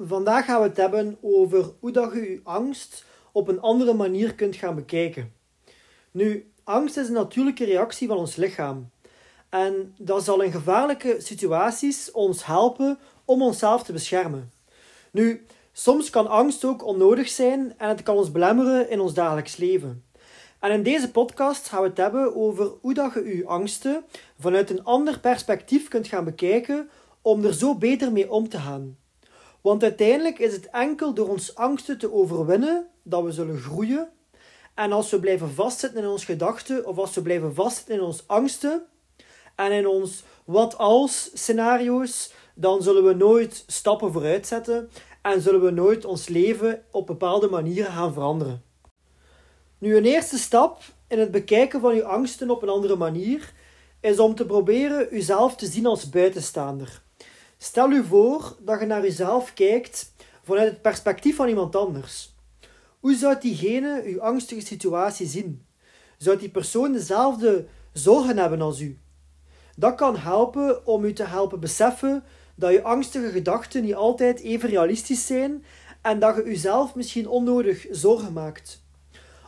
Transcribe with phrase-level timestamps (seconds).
[0.00, 4.34] Vandaag gaan we het hebben over hoe dat je je angst op een andere manier
[4.34, 5.32] kunt gaan bekijken.
[6.10, 8.90] Nu, angst is een natuurlijke reactie van ons lichaam.
[9.48, 14.52] En dat zal in gevaarlijke situaties ons helpen om onszelf te beschermen.
[15.10, 19.56] Nu, soms kan angst ook onnodig zijn en het kan ons belemmeren in ons dagelijks
[19.56, 20.04] leven.
[20.60, 24.04] En in deze podcast gaan we het hebben over hoe dat je je angsten
[24.38, 26.90] vanuit een ander perspectief kunt gaan bekijken
[27.22, 28.96] om er zo beter mee om te gaan.
[29.60, 34.08] Want uiteindelijk is het enkel door ons angsten te overwinnen dat we zullen groeien.
[34.74, 38.22] En als we blijven vastzitten in onze gedachten, of als we blijven vastzitten in onze
[38.26, 38.86] angsten
[39.54, 44.90] en in ons wat als scenario's, dan zullen we nooit stappen vooruit zetten
[45.22, 48.62] en zullen we nooit ons leven op bepaalde manieren gaan veranderen.
[49.78, 53.52] Nu, een eerste stap in het bekijken van uw angsten op een andere manier
[54.00, 57.02] is om te proberen uzelf te zien als buitenstaander.
[57.58, 60.12] Stel u voor dat je naar uzelf kijkt
[60.42, 62.34] vanuit het perspectief van iemand anders.
[63.00, 65.66] Hoe zou diegene uw angstige situatie zien?
[66.18, 68.98] Zou die persoon dezelfde zorgen hebben als u?
[69.76, 74.68] Dat kan helpen om u te helpen beseffen dat je angstige gedachten niet altijd even
[74.68, 75.64] realistisch zijn
[76.02, 78.84] en dat je uzelf misschien onnodig zorgen maakt.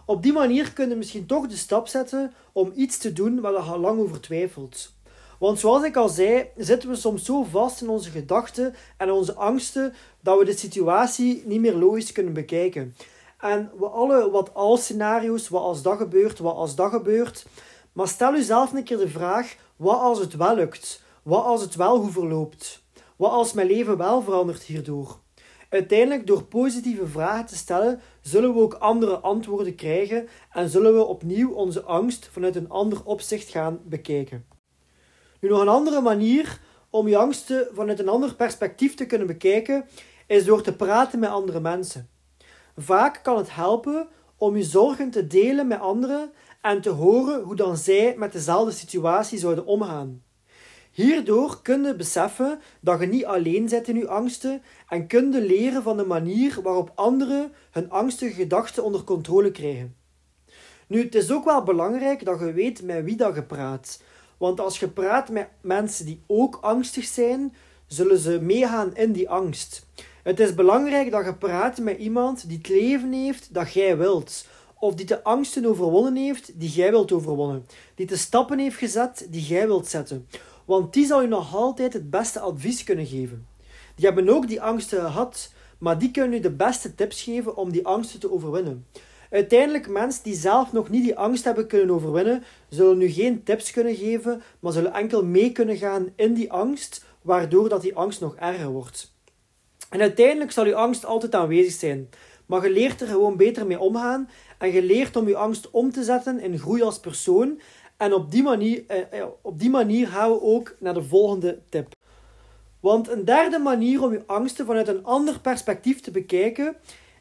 [0.07, 3.53] Op die manier kun je misschien toch de stap zetten om iets te doen waar
[3.53, 4.93] je al lang over twijfelt.
[5.39, 9.35] Want zoals ik al zei, zitten we soms zo vast in onze gedachten en onze
[9.35, 12.95] angsten dat we de situatie niet meer logisch kunnen bekijken.
[13.39, 17.47] En we alle wat als scenario's, wat als dat gebeurt, wat als dat gebeurt.
[17.93, 21.03] Maar stel jezelf een keer de vraag: wat als het wel lukt?
[21.23, 22.83] Wat als het wel goed verloopt?
[23.17, 25.19] Wat als mijn leven wel verandert hierdoor?
[25.69, 31.05] Uiteindelijk, door positieve vragen te stellen, zullen we ook andere antwoorden krijgen en zullen we
[31.05, 34.58] opnieuw onze angst vanuit een ander opzicht gaan bekijken.
[35.41, 36.61] Nu, nog een andere manier
[36.91, 39.85] om je angsten vanuit een ander perspectief te kunnen bekijken,
[40.27, 42.09] is door te praten met andere mensen.
[42.77, 46.33] Vaak kan het helpen om je zorgen te delen met anderen
[46.63, 50.23] en te horen hoe dan zij met dezelfde situatie zouden omgaan.
[50.93, 55.41] Hierdoor kun je beseffen dat je niet alleen zit in je angsten en kun je
[55.41, 59.97] leren van de manier waarop anderen hun angstige gedachten onder controle krijgen.
[60.87, 64.03] Nu, het is ook wel belangrijk dat je weet met wie dat je praat.
[64.39, 67.55] Want als je praat met mensen die ook angstig zijn,
[67.87, 69.87] zullen ze meegaan in die angst.
[70.23, 74.47] Het is belangrijk dat je praat met iemand die het leven heeft dat jij wilt.
[74.79, 77.67] Of die de angsten overwonnen heeft die jij wilt overwonnen.
[77.95, 80.27] Die de stappen heeft gezet die jij wilt zetten.
[80.65, 83.47] Want die zal je nog altijd het beste advies kunnen geven.
[83.95, 87.73] Die hebben ook die angsten gehad, maar die kunnen je de beste tips geven om
[87.73, 88.87] die angsten te overwinnen.
[89.31, 93.71] Uiteindelijk, mensen die zelf nog niet die angst hebben kunnen overwinnen, zullen nu geen tips
[93.71, 98.21] kunnen geven, maar zullen enkel mee kunnen gaan in die angst, waardoor dat die angst
[98.21, 99.17] nog erger wordt.
[99.91, 102.09] En uiteindelijk zal je angst altijd aanwezig zijn,
[102.47, 104.29] maar je leert er gewoon beter mee omgaan
[104.59, 107.61] en je leert om je angst om te zetten in groei als persoon.
[107.97, 111.59] En op die manier, eh, eh op die manier gaan we ook naar de volgende
[111.69, 111.95] tip.
[112.81, 116.77] Want een derde manier om je angsten vanuit een ander perspectief te bekijken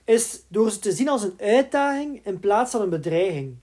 [0.07, 3.55] is door ze te zien als een uitdaging in plaats van een bedreiging.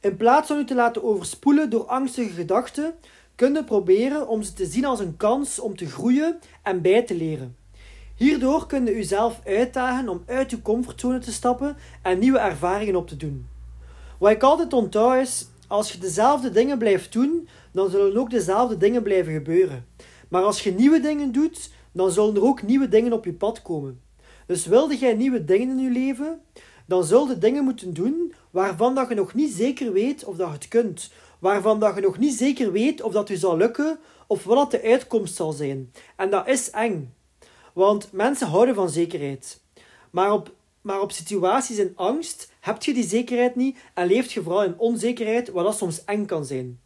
[0.00, 2.94] In plaats van u te laten overspoelen door angstige gedachten,
[3.34, 7.02] kun je proberen om ze te zien als een kans om te groeien en bij
[7.02, 7.56] te leren.
[8.16, 13.08] Hierdoor kun je uzelf uitdagen om uit je comfortzone te stappen en nieuwe ervaringen op
[13.08, 13.46] te doen.
[14.18, 18.76] Wat ik altijd onthoud is, als je dezelfde dingen blijft doen, dan zullen ook dezelfde
[18.76, 19.86] dingen blijven gebeuren.
[20.28, 23.62] Maar als je nieuwe dingen doet, dan zullen er ook nieuwe dingen op je pad
[23.62, 24.00] komen.
[24.52, 26.40] Dus wilde jij nieuwe dingen in je leven,
[26.86, 30.46] dan zul je dingen moeten doen waarvan dat je nog niet zeker weet of dat
[30.46, 31.12] je het kunt.
[31.38, 34.82] Waarvan dat je nog niet zeker weet of dat je zal lukken of wat de
[34.82, 35.92] uitkomst zal zijn.
[36.16, 37.14] En dat is eng.
[37.72, 39.60] Want mensen houden van zekerheid.
[40.10, 44.42] Maar op, maar op situaties in angst heb je die zekerheid niet en leeft je
[44.42, 46.80] vooral in onzekerheid, wat dat soms eng kan zijn.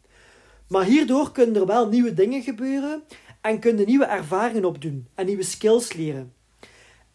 [0.68, 3.02] Maar hierdoor kunnen er wel nieuwe dingen gebeuren
[3.40, 6.34] en kunnen nieuwe ervaringen opdoen en nieuwe skills leren.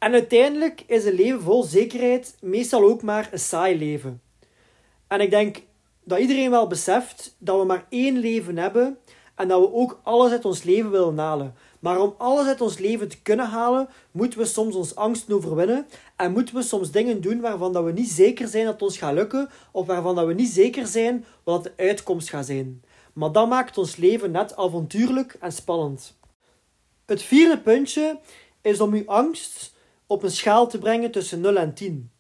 [0.02, 4.22] En uiteindelijk is een leven vol zekerheid meestal ook maar een saai leven.
[5.08, 5.62] En ik denk
[6.04, 8.98] dat iedereen wel beseft dat we maar één leven hebben
[9.36, 11.56] en dat we ook alles uit ons leven willen halen.
[11.80, 15.88] Maar om alles uit ons leven te kunnen halen, moeten we soms ons angsten overwinnen
[16.16, 18.98] en moeten we soms dingen doen waarvan dat we niet zeker zijn dat het ons
[18.98, 22.84] gaat lukken of waarvan dat we niet zeker zijn wat de uitkomst gaat zijn.
[23.14, 26.18] Maar dat maakt ons leven net avontuurlijk en spannend.
[27.06, 28.20] Het vierde puntje
[28.62, 29.71] is om uw angst
[30.12, 32.12] op een schaal te brengen tussen 0 en 10.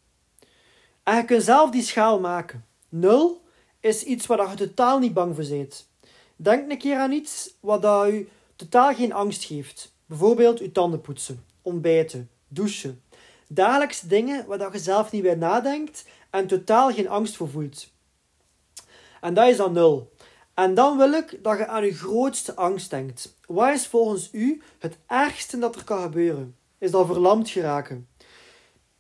[1.03, 2.65] En je kunt zelf die schaal maken.
[2.89, 3.41] 0
[3.79, 5.89] is iets waar je totaal niet bang voor bent.
[6.35, 9.93] Denk een keer aan iets wat u totaal geen angst geeft.
[10.05, 13.03] Bijvoorbeeld uw tanden poetsen, ontbijten, douchen.
[13.47, 17.89] Dagelijks dingen waar je zelf niet bij nadenkt en totaal geen angst voor voelt.
[19.21, 20.11] En dat is dan 0.
[20.53, 23.35] En dan wil ik dat je aan je grootste angst denkt.
[23.45, 26.55] Wat is volgens u het ergste dat er kan gebeuren?
[26.81, 28.07] Is dat verlamd geraken?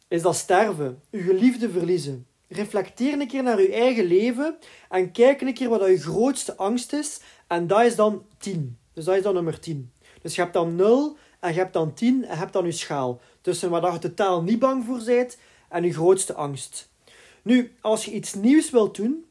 [0.07, 1.01] Is dat sterven?
[1.11, 2.27] Uw geliefde verliezen?
[2.47, 4.57] Reflecteer een keer naar uw eigen leven
[4.89, 7.19] en kijk een keer wat je grootste angst is.
[7.47, 8.77] En dat is dan 10.
[8.93, 9.91] Dus dat is dan nummer 10.
[10.21, 12.71] Dus je hebt dan 0 en je hebt dan 10 en je hebt dan je
[12.71, 13.21] schaal.
[13.41, 15.37] Tussen waar je totaal niet bang voor bent
[15.69, 16.89] en je grootste angst.
[17.41, 19.25] Nu, als je iets nieuws wilt doen,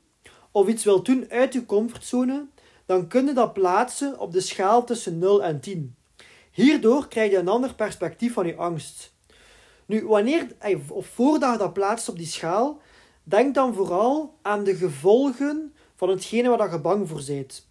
[0.50, 2.46] of iets wilt doen uit je comfortzone,
[2.86, 5.94] dan kun je dat plaatsen op de schaal tussen 0 en 10.
[6.50, 9.14] Hierdoor krijg je een ander perspectief van je angst.
[9.86, 10.46] Nu, wanneer,
[10.88, 12.80] of voordat je dat plaatst op die schaal,
[13.22, 17.68] denk dan vooral aan de gevolgen van hetgene waar je bang voor bent.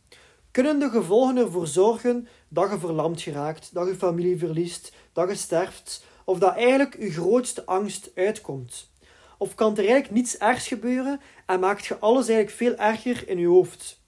[0.51, 5.35] Kunnen de gevolgen ervoor zorgen dat je verlamd geraakt, dat je familie verliest, dat je
[5.35, 8.91] sterft, of dat eigenlijk je grootste angst uitkomt?
[9.37, 13.37] Of kan er eigenlijk niets ergs gebeuren en maakt je alles eigenlijk veel erger in
[13.37, 14.01] je hoofd?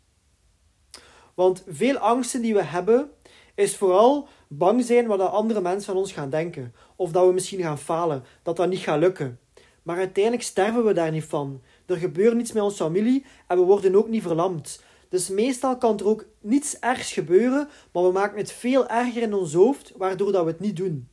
[1.33, 3.12] Want veel angsten die we hebben,
[3.56, 6.74] is vooral bang zijn wat andere mensen van ons gaan denken.
[6.95, 9.39] Of dat we misschien gaan falen, dat dat niet gaat lukken.
[9.83, 11.62] Maar uiteindelijk sterven we daar niet van.
[11.86, 14.83] Er gebeurt niets met onze familie en we worden ook niet verlamd.
[15.09, 19.33] Dus meestal kan er ook niets ergs gebeuren, maar we maken het veel erger in
[19.33, 21.07] ons hoofd, waardoor dat we het niet doen.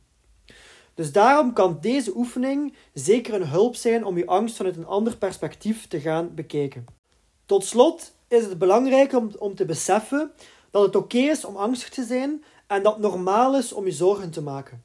[0.93, 5.17] Dus daarom kan deze oefening zeker een hulp zijn om je angst vanuit een ander
[5.17, 6.85] perspectief te gaan bekijken.
[7.45, 10.31] Tot slot is het belangrijk om, om te beseffen
[10.71, 14.31] dat het oké is om angstig te zijn en dat normaal is om je zorgen
[14.31, 14.83] te maken.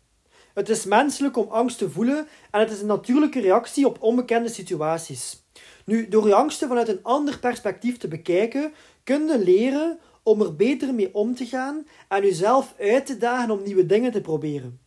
[0.54, 4.48] Het is menselijk om angst te voelen en het is een natuurlijke reactie op onbekende
[4.48, 5.42] situaties.
[5.84, 8.72] Nu, door je angsten vanuit een ander perspectief te bekijken,
[9.02, 13.50] kun je leren om er beter mee om te gaan en jezelf uit te dagen
[13.50, 14.80] om nieuwe dingen te proberen.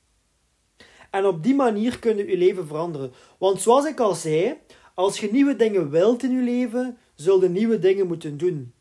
[1.12, 3.12] En op die manier kun je je leven veranderen.
[3.40, 4.58] Want zoals ik al zei,
[4.96, 8.74] als je nieuwe dingen wilt in je leven, zul je nieuwe dingen moeten doen.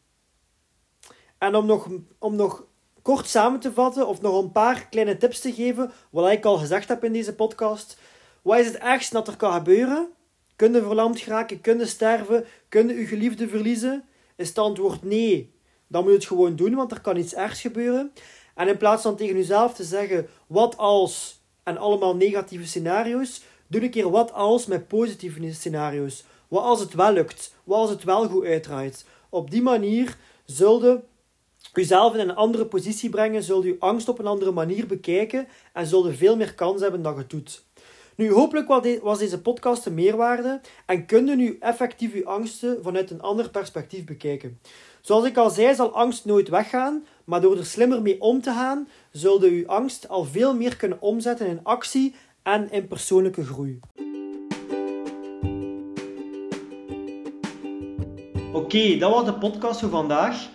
[1.38, 1.88] En om nog,
[2.18, 2.66] om nog
[3.06, 6.58] kort samen te vatten, of nog een paar kleine tips te geven, wat ik al
[6.58, 7.98] gezegd heb in deze podcast.
[8.42, 10.08] Wat is het ergste dat er kan gebeuren?
[10.56, 11.60] Kun je verlamd geraken?
[11.60, 12.44] Kun je sterven?
[12.68, 14.04] Kun je je geliefde verliezen?
[14.36, 15.54] Is het antwoord nee,
[15.86, 18.12] dan moet je het gewoon doen, want er kan iets ergs gebeuren.
[18.54, 23.82] En in plaats van tegen jezelf te zeggen, wat als, en allemaal negatieve scenario's, doe
[23.82, 26.24] een keer wat als met positieve scenario's.
[26.48, 27.54] Wat als het wel lukt?
[27.64, 29.04] Wat als het wel goed uitdraait?
[29.28, 31.00] Op die manier zul je
[31.76, 35.86] jezelf in een andere positie brengen, zul je angst op een andere manier bekijken en
[35.86, 37.64] zul je veel meer kans hebben dan je doet.
[38.16, 43.10] Nu, hopelijk was deze podcast een meerwaarde en kun je nu effectief je angsten vanuit
[43.10, 44.60] een ander perspectief bekijken.
[45.00, 48.50] Zoals ik al zei, zal angst nooit weggaan, maar door er slimmer mee om te
[48.50, 53.80] gaan, zul je angst al veel meer kunnen omzetten in actie en in persoonlijke groei.
[58.52, 60.54] Oké, dat was de podcast voor vandaag.